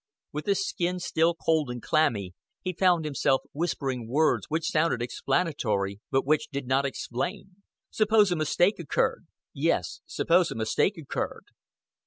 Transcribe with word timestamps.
With 0.31 0.47
his 0.47 0.65
skin 0.67 0.97
still 0.97 1.35
cold 1.35 1.69
and 1.69 1.79
clammy, 1.79 2.33
he 2.63 2.73
found 2.73 3.05
himself 3.05 3.43
whispering 3.53 4.09
words 4.09 4.47
which 4.49 4.67
sounded 4.71 4.99
explanatory, 4.99 5.99
but 6.09 6.25
which 6.25 6.49
did 6.49 6.65
not 6.65 6.87
explain: 6.87 7.57
"Suppose 7.91 8.31
a 8.31 8.35
mistake 8.35 8.79
occurred. 8.79 9.27
Yes, 9.53 10.01
suppose 10.07 10.49
a 10.49 10.55
mistake 10.55 10.97
occurred." 10.97 11.45